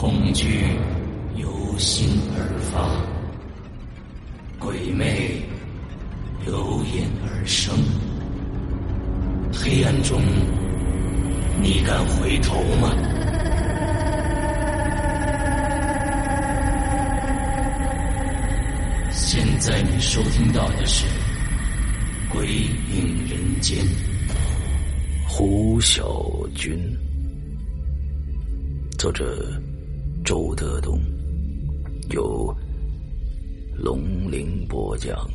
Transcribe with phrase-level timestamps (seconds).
[0.00, 0.62] 恐惧
[1.34, 2.38] 由心而
[2.70, 3.04] 发，
[4.56, 5.42] 鬼魅
[6.46, 7.74] 由眼而生。
[9.52, 10.22] 黑暗中，
[11.60, 12.94] 你敢回头吗？
[19.10, 21.06] 现在你收听到的是
[22.32, 23.84] 《鬼影人间》。
[25.26, 26.08] 胡小
[26.54, 26.78] 军，
[28.96, 29.60] 作者
[30.28, 31.00] 周德东，
[32.10, 32.54] 由
[33.74, 35.26] 龙鳞播讲。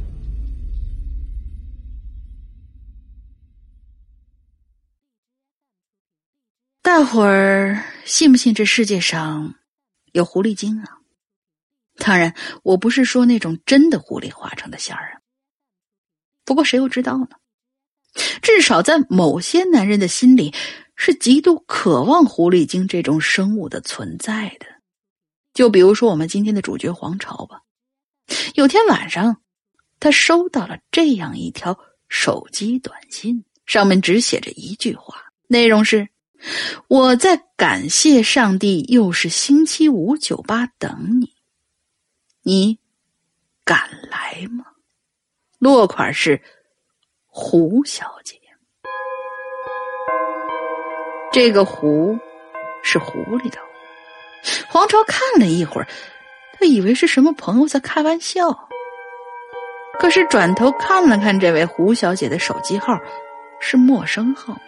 [6.83, 9.55] 大伙儿信不信这世界上
[10.11, 10.99] 有狐狸精啊？
[11.97, 15.21] 当然，我不是说那种真的狐狸化成的仙儿啊。
[16.45, 17.29] 不过谁又知道呢？
[18.43, 20.53] 至少在某些男人的心里，
[20.95, 24.67] 是极度渴望狐狸精这种生物的存在的。
[25.53, 27.61] 就比如说我们今天的主角黄巢吧。
[28.55, 29.41] 有天晚上，
[29.99, 31.77] 他收到了这样一条
[32.09, 36.07] 手机短信，上面只写着一句话，内容是
[36.87, 41.33] ：“我在感谢上帝，又是星期五酒吧等你。”
[42.43, 42.79] 你
[43.63, 44.65] 敢来吗？
[45.59, 46.41] 落款是
[47.25, 48.39] 胡小姐。
[51.31, 52.17] 这个“胡”
[52.83, 53.57] 是狐狸的。
[54.67, 55.87] 黄巢看了一会儿，
[56.53, 58.69] 他以为是什么朋友在开玩笑。
[59.99, 62.97] 可是转头看了看这位胡小姐的手机号，
[63.59, 64.61] 是陌生号码，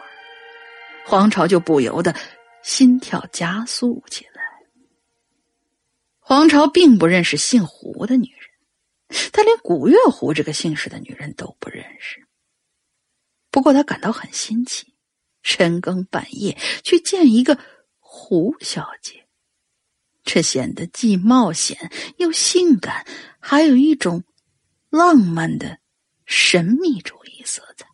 [1.05, 2.15] 黄巢就不由得
[2.61, 4.43] 心跳加速起来。
[6.19, 12.25] 黄巢并不认识姓胡的女人，他连古月胡这个姓氏的女人都不认识。
[13.51, 14.93] 不过他感到很新奇，
[15.41, 17.57] 深更半夜去见一个
[17.99, 19.24] 胡小姐，
[20.25, 23.05] 这显得既冒险又性感，
[23.39, 24.23] 还有一种
[24.89, 25.77] 浪漫的
[26.25, 27.85] 神秘主义色彩。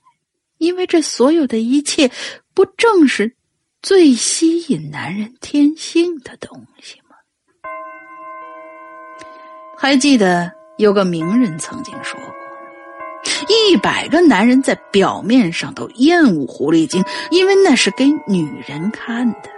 [0.58, 2.10] 因为这所有的一切，
[2.54, 3.36] 不正是
[3.82, 7.16] 最吸引男人天性的东西吗？
[9.78, 12.30] 还记得有个名人曾经说过
[13.50, 19.50] ：“一百个男人在表面上都厌恶狐狸精，因为那是给女人看的。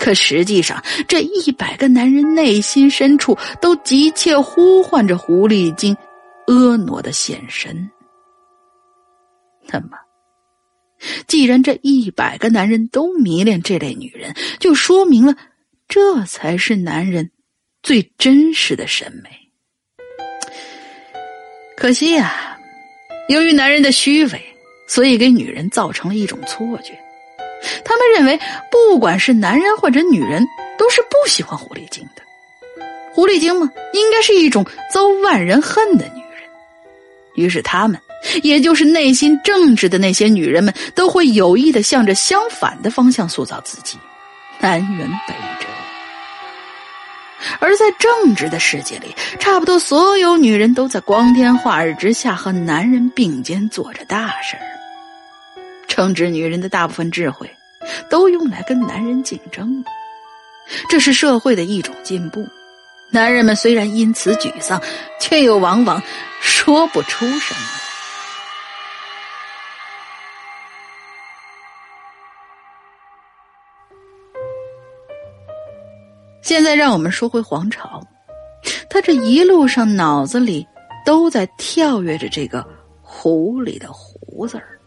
[0.00, 5.94] 可实际上，这一百个男人内心深处都急切呼唤着狐狸精
[6.46, 7.90] 婀娜的现身。
[9.66, 9.90] 那么，
[11.26, 15.36] 既然这一百个男人都迷恋这类女人，就说明了
[15.86, 17.30] 这才是男人。”
[17.82, 19.30] 最真实的审美。
[21.78, 22.58] 可惜呀，
[23.28, 24.42] 由于男人的虚伪，
[24.86, 26.98] 所以给女人造成了一种错觉。
[27.84, 28.38] 他们认为，
[28.70, 30.46] 不管是男人或者女人，
[30.78, 32.22] 都是不喜欢狐狸精的。
[33.12, 36.48] 狐狸精嘛，应该是一种遭万人恨的女人。
[37.34, 38.00] 于是，他们，
[38.42, 43.98] 也就是内心正直的那些女人们，都会有意的向着相反的方向塑造自己，
[44.60, 45.66] 南辕北辙。
[47.58, 54.69] 而在正直的世界里，差不多所有女人都在光天化日之下和男人并肩做着大事儿。
[55.90, 57.50] 正直女人的大部分智慧，
[58.08, 59.90] 都用来跟男人竞争了，
[60.88, 62.46] 这是社会的一种进步。
[63.12, 64.80] 男人们虽然因此沮丧，
[65.20, 66.00] 却又往往
[66.40, 67.60] 说不出什么。
[76.40, 78.00] 现在让我们说回黄巢，
[78.88, 80.66] 他这一路上脑子里
[81.04, 82.66] 都在跳跃着这个
[83.02, 84.79] “狐狸”的“狐”字儿。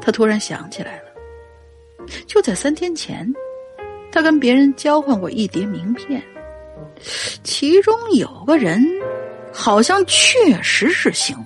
[0.00, 3.26] 他突然想起来了，就在三天前，
[4.10, 6.22] 他跟别人交换过一叠名片，
[7.42, 8.84] 其中有个人
[9.52, 11.44] 好像确实是姓胡。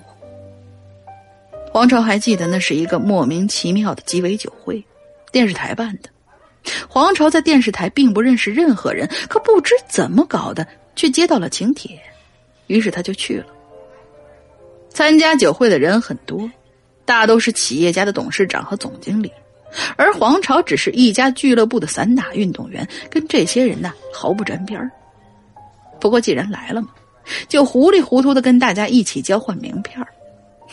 [1.71, 4.83] 黄巢还记得，那是一个莫名其妙的鸡尾酒会，
[5.31, 6.09] 电视台办的。
[6.89, 11.97] 黄巢在电视台并不认识任何人，可不知怎么搞的，却接到了请帖，
[12.65, 13.45] 于是他就去了。
[14.89, 16.49] 参加酒会的人很多，
[17.07, 19.31] 大都是企业家的董事长和总经理，
[19.95, 24.91] 而黄巢只是一家俱乐部的散打运动员，跟这些人呢毫不沾边
[25.99, 26.89] 不过既然来了嘛，
[27.47, 30.05] 就糊里糊涂的跟大家一起交换名片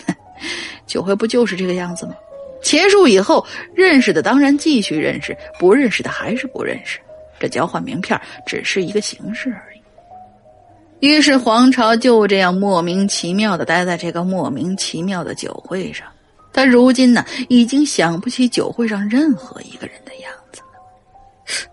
[0.86, 2.14] 酒会不就是这个样子吗？
[2.62, 6.98] 结束以后，认识的当然继续认识，不认识的还是不认识。
[7.38, 11.06] 这交换名片只是一个形式而已。
[11.06, 16.06] 于是黄巢就这样莫名其妙的待在这个莫名其妙的酒会上。
[16.54, 20.66] 他如今呢，已经想不起酒会上任何一个人的样子了。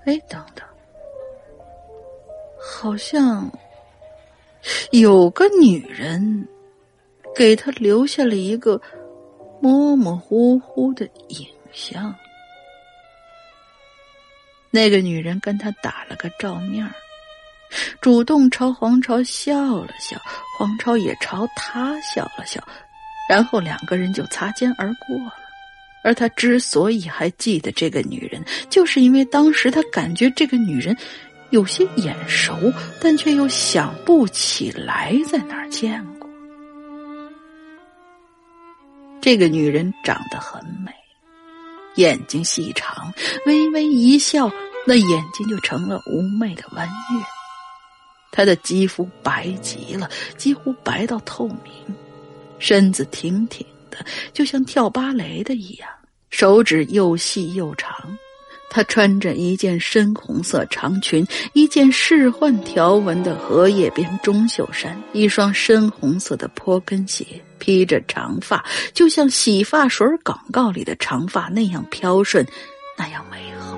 [0.06, 0.66] 哎，等等，
[2.60, 3.50] 好像
[4.92, 6.48] 有个女人
[7.36, 8.82] 给他留下了一个
[9.62, 12.14] 模模糊糊的影像。
[14.72, 16.90] 那个女人跟他打了个照面
[18.00, 20.18] 主动朝黄朝笑了笑，
[20.58, 22.62] 黄朝也朝他笑了笑，
[23.32, 25.34] 然后两个人就擦肩而过了。
[26.04, 30.98] 而他之所以还记得这个女人，就是因为当时他感觉这个女人
[31.52, 32.58] 有些眼熟，
[33.00, 36.30] 但却又想不起来在哪儿见过。
[39.22, 40.92] 这个女人长得很美。
[41.96, 43.14] 眼睛细长，
[43.46, 44.52] 微微一笑，
[44.86, 47.24] 那眼睛就成了妩媚的弯月。
[48.30, 51.96] 她的肌肤白极了，几乎白到透明，
[52.62, 53.98] 身子挺挺的，
[54.32, 55.90] 就像跳芭蕾的一样，
[56.30, 57.92] 手指又细又长。
[58.70, 67.26] 她穿着一件深红色长裙，一件仕宦条纹的荷叶边中袖衫，一双深红色的坡跟鞋，
[67.60, 72.48] 披着长发，就像洗发水广告里的长发那样飘顺，
[72.98, 73.78] 那样美好。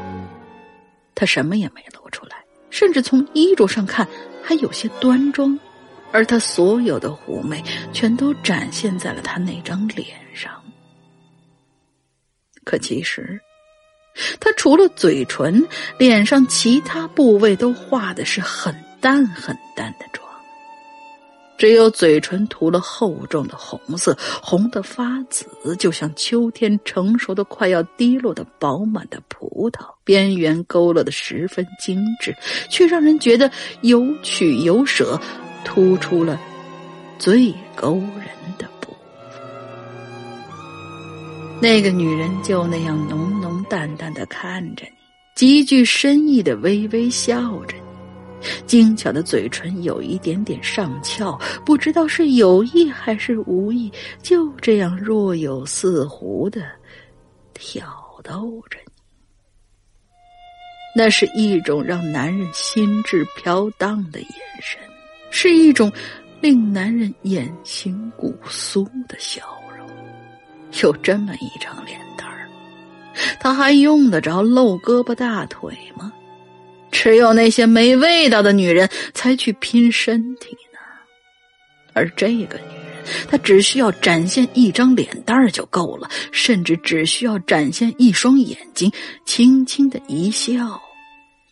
[1.15, 2.35] 她什么也没露出来，
[2.69, 4.07] 甚至从衣着上看
[4.43, 5.57] 还有些端庄，
[6.13, 7.61] 而她所有的妩媚
[7.91, 10.49] 全都展现在了他那张脸上。
[12.63, 13.41] 可其实。
[14.39, 15.67] 他除了嘴唇，
[15.97, 18.71] 脸上其他部位都画的是很
[19.01, 20.23] 淡很淡的妆，
[21.57, 32.35] 只有嘴唇涂了厚重的红色，红的发紫，就像秋天成熟的快要滴落的饱满的葡萄，边缘勾勒的十分精致，
[32.69, 33.51] 却让人觉得
[33.81, 35.19] 有取有舍，
[35.63, 36.39] 突出了
[37.17, 38.27] 最勾人
[38.57, 38.91] 的部
[39.29, 39.41] 分。
[41.61, 44.91] 那个女人就那样浓浓淡淡的看着你，
[45.35, 56.61] 极具深意的微微笑着你，精巧的嘴唇有一点点上翘，不知道是有意还是无意，就这样若有似无的
[57.53, 57.85] 挑
[58.23, 58.91] 逗着你。
[60.95, 64.29] 那是一种让男人心智飘荡的眼
[64.61, 64.79] 神，
[65.33, 65.91] 是一种
[66.41, 69.41] 令男人眼醒骨酥的笑
[69.75, 69.89] 容。
[70.83, 72.47] 有这么一张脸蛋儿，
[73.39, 76.13] 他还用得着露胳膊大腿吗？
[76.91, 80.79] 只有那些没味道的女人才去拼身体呢。
[81.93, 88.91] 而这个女人，她只需要展现一张脸蛋儿就够了，甚至只需要展现一双眼睛，
[89.25, 90.79] 轻轻的一笑，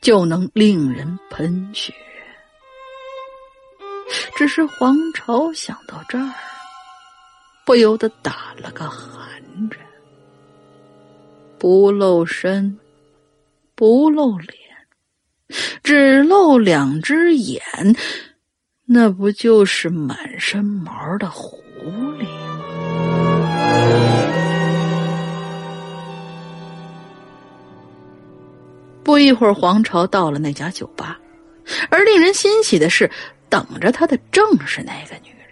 [0.01, 1.91] 就能令人喷血。
[4.35, 6.33] 只是黄巢想到这儿。
[7.65, 9.29] 不由得打了个寒
[9.69, 9.79] 颤，
[11.57, 12.77] 不露身，
[13.75, 14.51] 不露脸，
[15.83, 17.61] 只露两只眼，
[18.85, 21.63] 那不就是满身毛的狐
[22.19, 22.25] 狸
[29.03, 31.19] 不一会儿，黄巢到了那家酒吧，
[31.89, 33.09] 而令人欣喜的是，
[33.51, 35.47] 等着他的正是那个女人。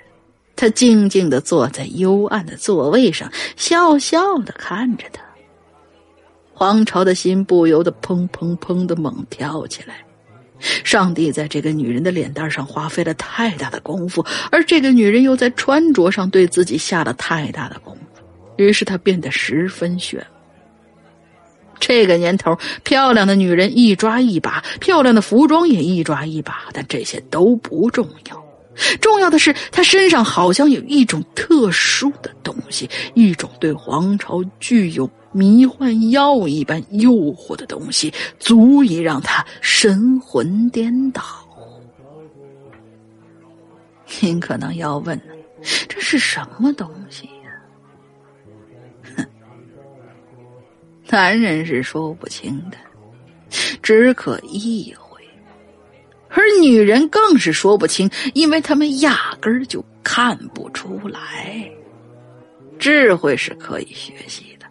[0.56, 5.22] 他静静的坐在幽暗的座位上，笑笑的看着他。
[6.54, 9.98] 黄巢的心不由得砰砰砰的猛跳起来。
[10.60, 18.22] 上帝在这个女人的脸蛋上花费了太大的功夫，而这个女人又在穿着上对自己下了太大的功夫，
[18.58, 20.26] 于是他变得十分炫。
[21.80, 28.46] 这个年头，漂亮的女人一抓一把，漂亮的服装也一抓一把，但这些都不重要。
[29.02, 41.22] 重要的是，他身上好像有一种特殊的东西，一种对皇朝具有迷幻药一般诱惑的东西，足以让他神魂颠倒。
[44.22, 45.20] 您可能要问，
[45.88, 47.30] 这是什么东西
[51.12, 52.78] 男人是说不清的，
[53.82, 55.22] 只可意会。
[56.30, 61.70] 而女人更是说不清，因为他们压根儿就看不出来。
[62.78, 64.68] 智慧是可以学习的，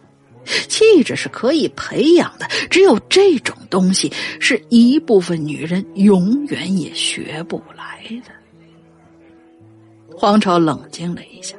[0.67, 8.31] 气质是可以培养的，只有这种东西是一部分女人永远也学不来的。
[10.17, 11.55] 黄朝冷静了一下，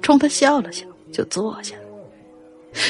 [0.00, 1.76] 冲他笑了笑，就坐下。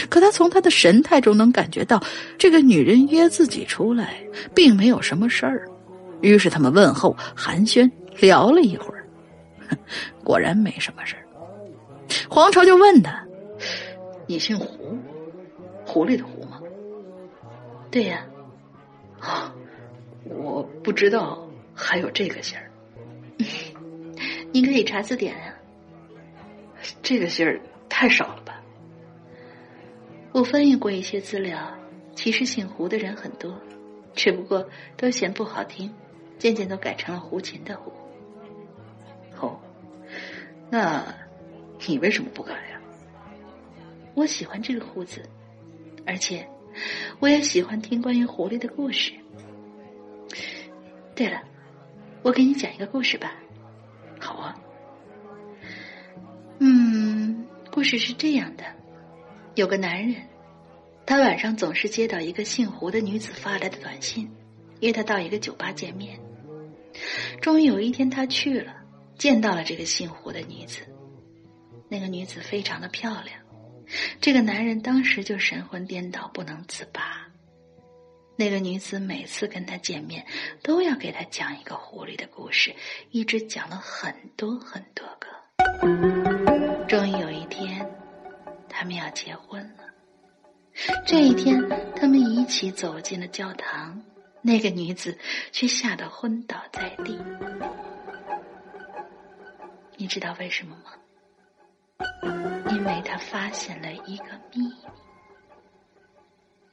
[0.09, 2.03] 可他从他的神态中能感觉到，
[2.39, 4.23] 这个女人约自己出来，
[4.55, 5.69] 并没有什么事儿。
[6.21, 9.05] 于是他们问候寒暄，聊了一会儿，
[10.23, 11.23] 果然没什么事儿
[12.29, 13.27] 黄巢就问他
[14.27, 14.99] ：“你姓胡，
[15.85, 16.61] 狐狸的狐吗
[17.91, 18.25] ？”“对呀。
[19.19, 19.55] ”“啊，
[20.25, 22.71] 我不知道，还有这个姓儿。
[24.53, 25.55] 您可以查字典啊。
[27.03, 28.42] 这个姓儿太少了？
[30.33, 31.59] 我翻译过一些资料，
[32.15, 33.55] 其实姓胡的人很多，
[34.15, 35.93] 只不过都嫌不好听，
[36.39, 37.93] 渐渐都改成了胡琴的胡。
[39.39, 39.61] 哦，
[40.71, 41.05] 那
[41.87, 42.81] 你为什么不改呀？
[44.15, 45.23] 我喜欢这个胡子，
[46.07, 46.49] 而且
[47.21, 49.13] 我也喜欢听关于狐狸的故事。
[51.15, 51.43] 对了，
[52.23, 53.35] 我给你讲一个故事吧。
[54.19, 54.59] 好啊。
[56.59, 58.65] 嗯，故事是这样的：
[59.55, 60.17] 有个男人，
[61.05, 64.31] 他晚上总是接到一个姓胡的女子发来的短信，
[64.81, 66.19] 约他到一个酒吧见面。
[67.41, 68.75] 终于有一天，他去了，
[69.19, 70.81] 见到了这个姓胡的女子。
[71.91, 73.39] 那个女子非常的漂亮，
[74.23, 77.29] 这个男人当时就神魂颠倒，不能自拔。
[78.37, 80.25] 那个女子每次跟他见面，
[80.63, 82.75] 都要给他讲一个狐狸的故事，
[83.11, 85.29] 一直讲了很多很多个。
[86.89, 87.87] 终于有一天，
[88.83, 89.85] 他们要结婚了。
[91.07, 91.63] 这一天，
[91.95, 94.03] 他们一起走进了教堂，
[94.41, 95.17] 那个女子
[95.53, 97.17] 却吓得昏倒在地。
[99.97, 100.91] 你知道为什么吗？
[102.71, 104.75] 因为他发现了一个秘密。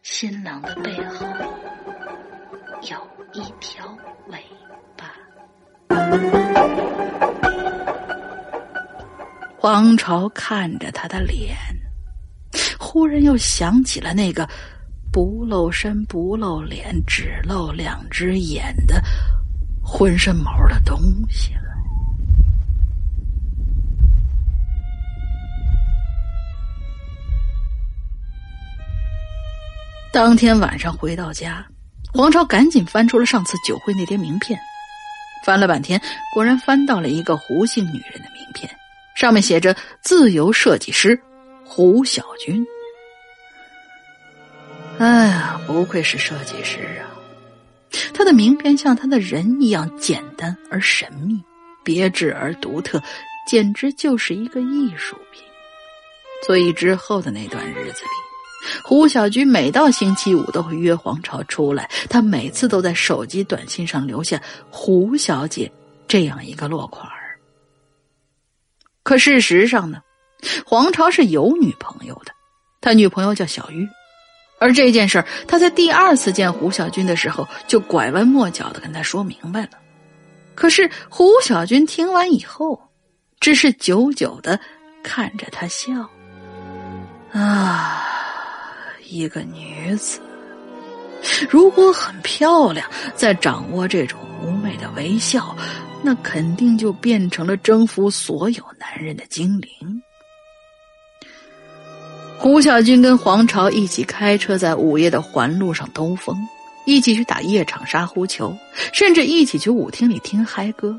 [0.02, 1.28] 新郎的背后
[2.90, 3.96] 有一条
[4.30, 4.44] 尾
[4.98, 5.14] 巴。
[9.60, 11.56] 黄朝看着他的脸，
[12.92, 14.50] 忽然又想起了那个
[15.12, 19.00] 不露身不露脸，只露两只眼的
[19.80, 21.62] 浑身毛的东西了。
[30.12, 31.64] 当天晚上回到家，
[32.12, 34.60] 黄超赶紧翻出了上次酒会那叠名片，
[35.46, 36.02] 翻了半天，
[36.34, 38.68] 果然翻到了一个胡姓女人的名片，
[39.16, 41.22] 上面写着“自由设计师
[41.64, 42.66] 胡小军”。
[45.00, 47.08] 哎呀，不愧是设计师啊！
[48.14, 51.42] 他的名片像他的人一样简单而神秘，
[51.86, 53.02] 别致而独特，
[53.48, 55.42] 简直就是一个艺术品。
[56.46, 58.10] 所以之后的那段日子里。
[58.84, 65.72] 胡小菊每到星期五都会约黄巢出来，他每次都在手机短信上留下“胡小姐”
[66.10, 67.40] 这样一个落款儿。
[69.02, 70.02] 可事实上呢，
[70.66, 72.34] 黄巢是有女朋友的，
[72.82, 73.88] 他女朋友叫小玉。
[74.60, 79.70] 而这件事儿，他在第二次见胡小军的时候就拐弯抹角的跟他说明白了。
[80.56, 82.80] 可是胡小军听完以后，
[83.40, 84.60] 只是久久的
[85.02, 85.92] 看着他笑，
[87.32, 88.06] 啊。
[89.12, 90.20] 一个女子，
[91.50, 95.58] 如果很漂亮，在掌握这种妩媚的微笑，
[96.04, 100.04] 那肯定就变成了征服所有男人的精灵。
[102.40, 106.38] 胡小军跟黄巢一起开车在午夜的环路上兜风，
[106.86, 108.56] 一起去打夜场沙狐球，
[108.94, 110.98] 甚至一起去舞厅里听嗨歌。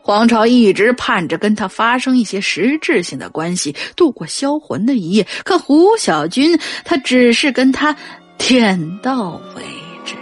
[0.00, 5.26] 黄巢一直盼着跟他发生一些实质性的关系，度过销魂的一夜。
[5.44, 7.94] 可胡小军，他只是跟他
[8.38, 9.62] 点到为
[10.06, 10.14] 止。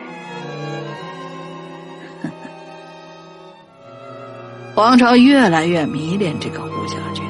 [4.75, 7.23] 黄巢越来越迷恋这个胡小军，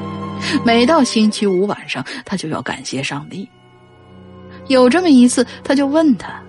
[0.65, 3.47] 每到星期五晚上，他就要感谢上帝。
[4.67, 6.43] 有这么一次，他就问他：“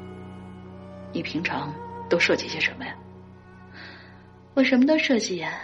[1.13, 1.75] 你平常
[2.09, 2.95] 都设计些什么呀
[4.55, 5.61] ？”“我什么都设计呀。”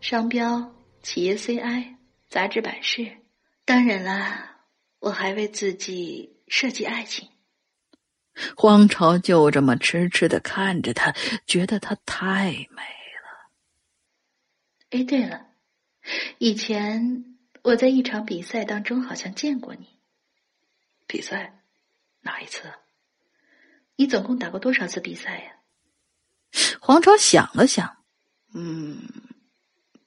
[0.00, 1.94] 商标、企业 CI、
[2.28, 3.06] 杂志版式，
[3.64, 4.56] 当然啦，
[4.98, 7.28] 我还为自己设计爱情。
[8.56, 11.14] 荒潮就这么痴痴的看着他，
[11.46, 12.82] 觉得他太美
[13.22, 13.50] 了。
[14.90, 15.46] 哎，对了，
[16.38, 17.31] 以前
[17.62, 19.98] 我在一场比赛当中好像见过你。
[21.06, 21.60] 比赛？
[22.20, 22.72] 哪一次？
[23.96, 25.52] 你总共打过多少次比赛呀？
[26.80, 27.96] 黄巢想了想，
[28.54, 28.98] 嗯。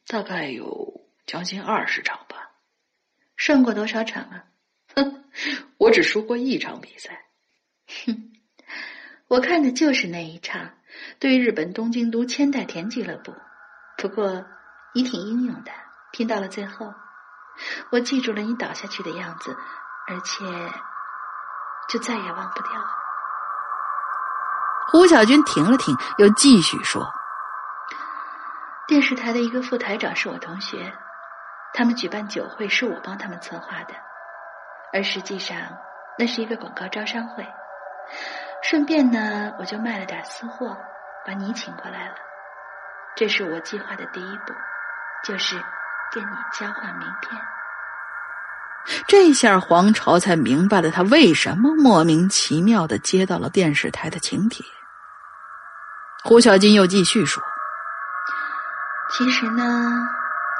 [0.08, 2.52] 大概有将近二十场吧，
[3.36, 4.46] 胜过多少场啊？
[4.96, 5.26] 哼，
[5.78, 7.26] 我只输过一场比赛。
[8.06, 8.34] 哼，
[9.28, 10.78] 我看的就是那一场，
[11.20, 13.34] 对日本东京都千代田俱乐部。
[13.98, 14.46] 不过
[14.94, 15.72] 你挺英勇的，
[16.12, 16.94] 拼到了最后。
[17.90, 19.56] 我记住了你倒下去的样子，
[20.08, 20.46] 而且
[21.90, 22.88] 就再也忘不掉了。
[24.92, 27.12] 胡小军停了停，又继续说。
[28.88, 30.94] 电视台的一个副台长是我同学，
[31.74, 33.96] 他们举办酒会是我帮他们策划的，
[34.94, 35.58] 而实际上
[36.20, 37.48] 那是一个广告招商会。
[38.62, 40.78] 顺便呢，我就卖了点私货，
[41.26, 42.16] 把你请过来了。
[43.16, 44.54] 这是我计划的第一步，
[45.24, 45.56] 就是
[46.12, 47.42] 跟你交换名片。
[49.08, 54.64] 这下黄朝才明白了他为什么莫名其妙的接到了电视台的请帖。
[56.24, 57.44] 胡小金又继续说
[59.10, 60.08] ：“其实呢，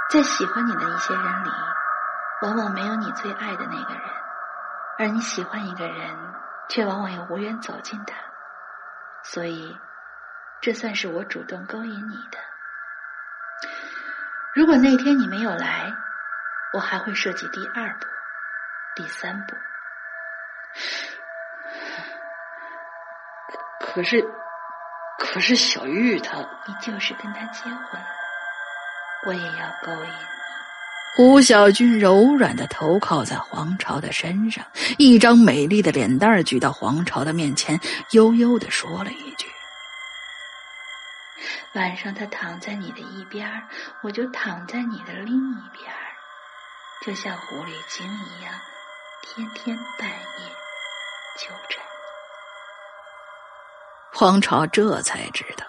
[0.10, 1.50] 在喜欢你的一些人里，
[2.44, 4.04] 往往没有你最爱的那个人，
[4.98, 6.16] 而你喜欢一个人，
[6.68, 8.16] 却往往又无缘走近他。
[9.24, 9.78] 所以，
[10.62, 12.38] 这算是我主动勾引你的。
[14.56, 15.94] 如果那天你没有来，
[16.74, 18.08] 我还会设计第二步。”
[18.96, 19.54] 第三步，
[23.82, 24.26] 可是，
[25.20, 28.02] 可是小玉她，你就是跟她结婚，
[29.28, 30.16] 我也要勾引你。
[31.18, 34.66] 胡小军柔软的头靠在黄巢的身上，
[34.98, 37.78] 一张美丽的脸蛋举到黄巢的面前，
[38.12, 39.50] 悠悠的说了一句
[41.76, 43.48] ：“晚上他躺在你的一边，
[44.02, 45.94] 我就躺在你的另一边，
[47.06, 48.54] 就像狐狸精一样。”
[49.28, 50.46] 天天半夜
[51.40, 51.84] 纠缠
[54.14, 55.66] 黄朝这才知道，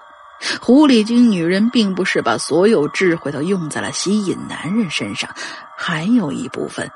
[0.61, 5.35] 狐狸精女人并不是把所有智慧都用在了吸引男人身上，
[5.77, 6.89] 还有一部分，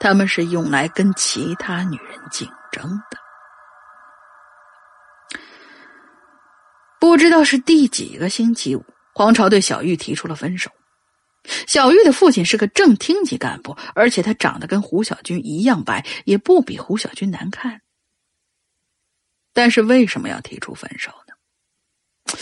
[0.00, 3.18] 他们是用来跟其他女人竞争的。
[7.00, 10.70] 不知道是第几个星期五，黄朝对小玉提出了分手。
[11.66, 17.80] 小玉的父亲是个正厅级干部，而且他长得跟胡小军一样白，也不比胡小军难看。
[19.54, 22.36] 但是为什么要提出分手呢？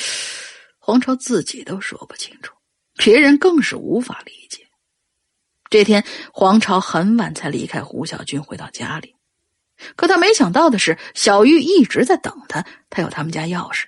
[0.78, 2.52] 黄超自己都说不清楚，
[2.96, 4.66] 别人更是无法理解。
[5.70, 9.14] 这天，黄朝很晚才离开胡小军，回到家里。
[9.94, 13.84] 可他没想到的是，小玉一直在等他，他有他们家钥匙，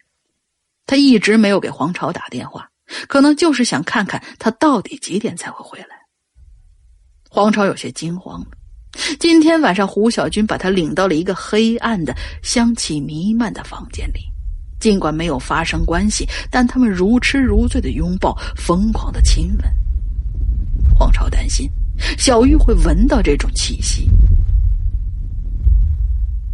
[0.90, 2.68] 他一直没有给黄超打电话。
[3.06, 5.95] 可能就是想看看他到底几点才会回来。
[7.28, 8.47] 黄超有些惊慌了。
[9.21, 12.12] 今天晚上，胡小军把他领到了一个黑暗的、
[12.43, 14.23] 香气弥漫的房间里。
[14.80, 19.73] 尽管没有发生关系，但他们如痴如醉的拥抱，疯狂的亲吻。
[20.99, 21.71] 黄超担心
[22.19, 24.10] 小玉会闻到这种气息。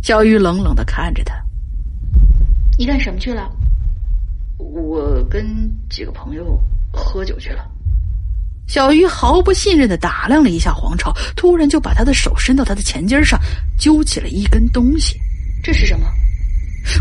[0.02, 1.34] 小玉冷冷的看着他
[2.76, 3.50] ：“你干什么去了？”
[4.58, 7.70] 我跟几个朋友喝酒去了。
[8.66, 13.38] 小鱼毫不信任的打量了一下黄超，突然就把他的手伸到他的前襟上，
[13.78, 15.20] 揪起了一根东西。
[15.62, 16.06] 这是什么？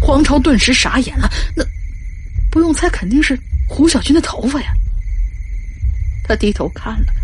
[0.02, 1.30] 黄超顿时傻眼了。
[1.56, 1.64] 那
[2.52, 4.74] 不用猜，肯定是胡小军的头发呀。
[6.24, 7.16] 他低头看了看，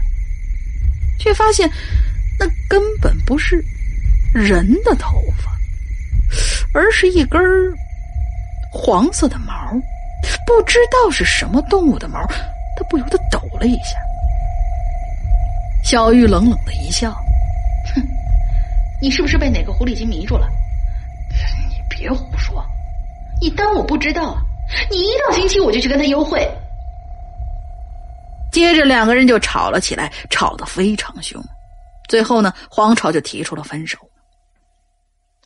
[1.19, 1.69] 却发现
[2.39, 3.63] 那根本不是
[4.33, 5.51] 人的头发，
[6.73, 7.39] 而是一根
[8.71, 9.53] 黄色的毛。
[10.45, 12.19] 不知道是什么动物的毛，
[12.75, 13.97] 他不由得抖了一下。
[15.83, 17.11] 小玉冷冷的一笑
[17.95, 18.01] ：“哼，
[19.01, 20.47] 你是不是被哪个狐狸精迷住了？
[21.69, 22.63] 你别胡说，
[23.41, 24.37] 你当我不知道？
[24.89, 26.47] 你一到星期我就去跟他幽会。”
[28.51, 31.41] 接着两个人就吵了起来，吵得非常凶。
[32.09, 33.97] 最后呢，黄巢就提出了分手。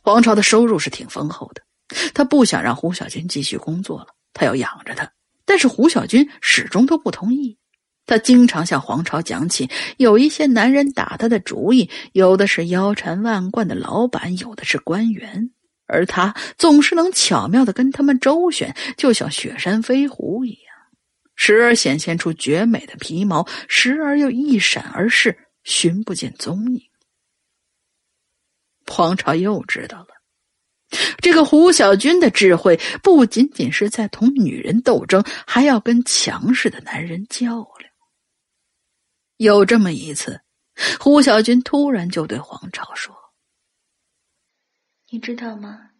[0.02, 1.62] 黄巢的收入是挺丰厚的，
[2.12, 4.08] 他不想让胡小军继续工作了。
[4.36, 5.10] 他要养着他，
[5.46, 7.56] 但是胡小军始终都不同意。
[8.04, 15.50] 他经常向黄朝讲起，有一些男人打他的主意，有的是腰缠万贯的老板，有的是官员，
[15.86, 20.76] 而他总是能巧妙的跟他们周旋，就像雪山飞狐一样，
[21.34, 26.82] 时而显现出绝美的皮毛，时而又一闪而逝，寻不见踪影。
[28.86, 30.15] 黄朝又知道了。
[31.18, 37.90] 这个胡小军的智慧不仅仅是在同女人斗争，还要跟强势的男人较量。
[39.36, 40.40] 有这么一次，
[41.00, 43.14] 胡小军突然就对黄超说
[45.10, 45.90] ：“你知道吗？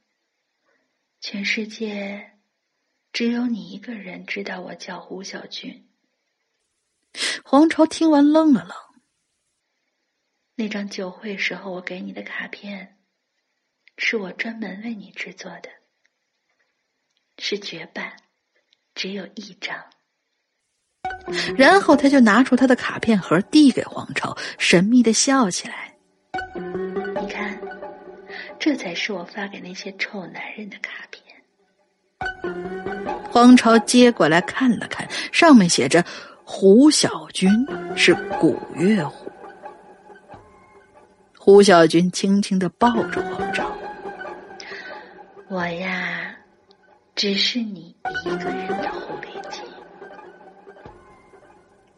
[1.20, 2.38] 全世界
[3.12, 5.88] 只有你一个人知道我叫胡小军。”
[7.44, 8.72] 黄超听完愣了愣。
[10.54, 12.95] 那张酒会时候我给你的卡片。
[13.96, 15.68] 是我专门为你制作的，
[17.38, 18.12] 是绝版，
[18.94, 19.76] 只有一张。
[21.56, 25.94] 然后他就拿出他的卡片盒递给黄超，神秘的笑起来。
[27.20, 27.58] 你看，
[28.58, 31.22] 这才是我发给那些臭男人的卡片。
[33.30, 36.04] 黄超接过来看了看，上面写着
[36.44, 37.50] “胡小军
[37.96, 39.30] 是古月虎”。
[41.38, 43.45] 胡小军轻轻的抱着黄超。
[45.48, 46.34] 我呀，
[47.14, 49.62] 只是你一个人的狐狸精。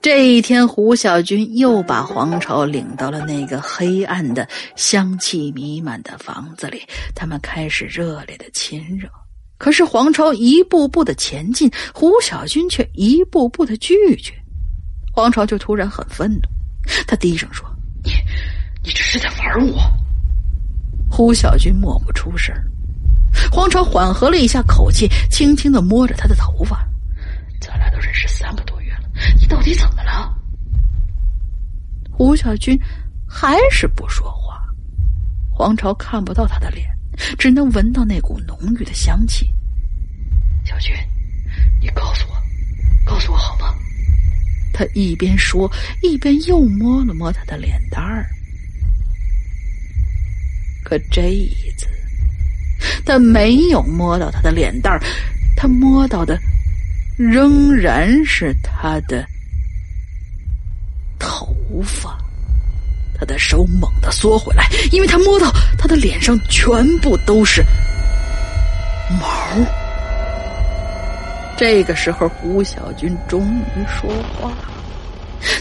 [0.03, 6.83] 这一天，胡小军又把黄巢领到了那个黑暗的、香气弥漫的房子里，
[7.15, 9.09] 他们开始热烈的亲热。
[9.57, 14.35] 可是黄巢一步步的前进，胡小军却一步步的拒绝。
[15.11, 16.43] 黄巢就突然很愤怒，
[17.07, 17.67] 他低声说
[18.05, 18.11] ：“你，
[18.85, 19.81] 你这是在玩我？”
[21.11, 22.55] 胡小军默不出声。
[23.51, 26.87] 黄巢缓和了一下口气，轻轻的摸着他的头发
[27.61, 29.05] ：“咱俩都认识三个多月了，
[29.41, 30.35] 你到底怎么了？”
[32.13, 32.79] 胡小军
[33.27, 34.63] 还是不说话。
[35.51, 36.89] 黄巢看不到他的脸，
[37.39, 39.51] 只能闻到那股浓郁的香气。
[40.65, 40.95] 小军，
[41.81, 42.35] 你告诉我，
[43.05, 43.75] 告诉我好吗？
[44.73, 45.69] 他一边说，
[46.03, 48.25] 一边又摸了摸他的脸蛋儿。
[50.85, 51.89] 可这一次，
[53.05, 55.01] 他没有摸到他的脸蛋儿，
[55.57, 56.39] 他摸到的
[57.17, 59.27] 仍然是他的
[61.19, 62.17] 头发。
[63.21, 67.65] 他的手猛地缩回来，因为他摸到他的脸上全部都是
[69.19, 69.27] 毛。
[71.57, 73.43] 这个时候，胡小军终
[73.77, 74.69] 于说话了。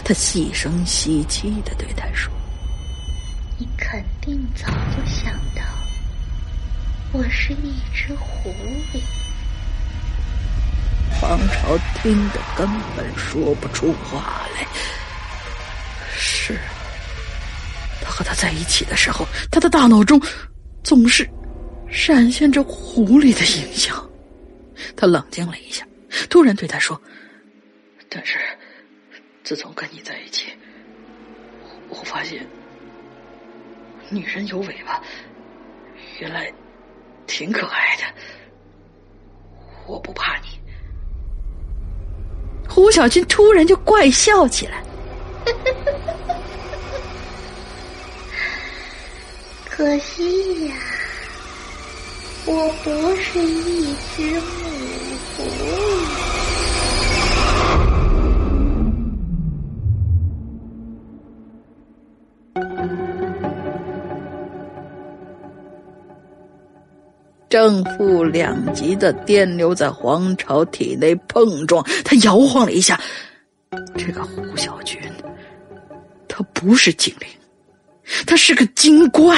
[0.04, 2.32] 他细声细气的对他说
[3.58, 5.32] ：“你肯定早就想，
[7.12, 8.50] 我是一只狐
[8.92, 9.00] 狸。”
[11.20, 14.66] 黄巢听得根本说不出话来。
[16.16, 16.58] 是，
[18.02, 20.20] 他和他在一起的时候，他的大脑中
[20.84, 21.28] 总是
[21.90, 23.96] 闪现着狐狸的影像。
[24.96, 25.84] 他冷静了一下。
[26.30, 27.00] 突然对他说
[28.08, 28.38] ：“但是，
[29.44, 30.46] 自从跟你在一起，
[31.88, 32.46] 我发现，
[34.08, 35.02] 女人有尾巴，
[36.18, 36.50] 原来
[37.28, 38.02] 挺可爱的。
[39.86, 40.48] 我不怕你。”
[42.68, 44.82] 胡小军突然就怪笑起来：
[49.70, 50.74] “可惜呀，
[52.46, 55.44] 我不是一只母狐。”
[67.48, 73.00] 正负两极的电流在黄巢体内碰撞，他摇晃了一下。
[73.96, 75.00] 这个胡小军，
[76.26, 77.28] 他不是精灵，
[78.26, 79.36] 他是个精怪。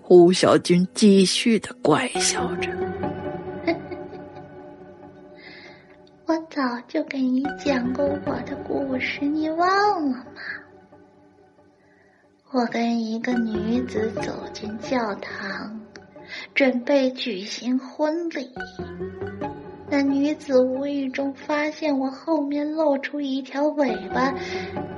[0.00, 2.70] 胡小军继续的怪笑着。
[6.26, 10.24] 我早就给你讲过我的故事，你忘了？
[12.54, 15.80] 我跟一个女子走进教堂，
[16.54, 18.48] 准备举行婚礼。
[19.90, 24.32] 那女子无意中发现我后面露出一条尾巴，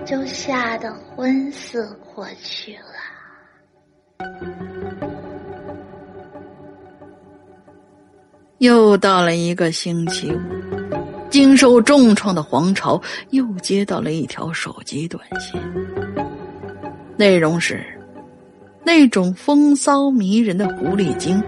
[0.05, 2.83] 就吓得昏死过去了。
[8.59, 10.39] 又到了一个星期五。
[11.29, 15.61] 经受重创的黄巢又接到了一条手机短信，
[17.17, 17.83] 内容是：
[18.85, 21.43] 那种风骚迷人的狐狸精，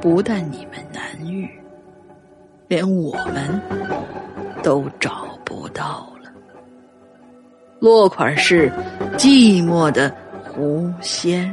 [0.00, 1.48] 不但你们难遇，
[2.68, 3.60] 连我们
[4.62, 6.30] 都找不到了。
[7.80, 8.70] 落款是
[9.16, 11.52] 寂寞的狐仙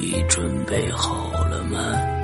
[0.00, 2.21] 你准备好了吗？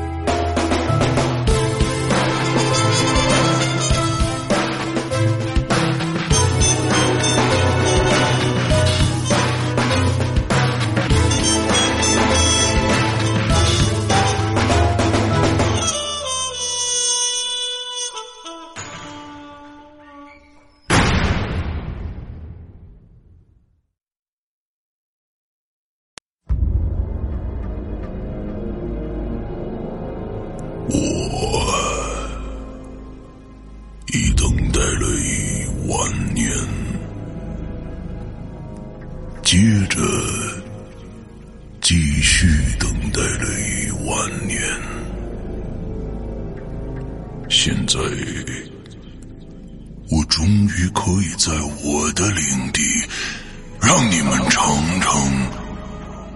[54.48, 55.14] 尝尝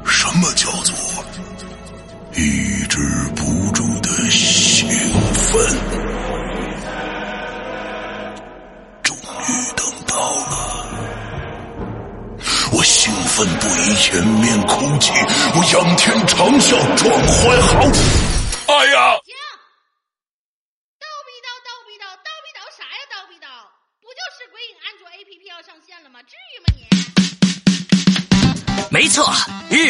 [0.05, 0.95] 什么叫做
[2.35, 2.99] 抑制
[3.37, 4.89] 不住的兴
[5.35, 5.77] 奋。
[9.03, 10.87] 终于等到了。
[12.73, 15.13] 我兴奋不已，掩面哭泣。
[15.55, 17.85] 我仰天长啸，壮怀豪。
[18.69, 19.22] 哎呀！